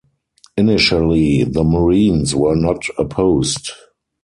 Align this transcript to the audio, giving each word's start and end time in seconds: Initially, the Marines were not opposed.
Initially, 0.57 1.43
the 1.43 1.63
Marines 1.63 2.33
were 2.33 2.55
not 2.55 2.85
opposed. 2.97 3.69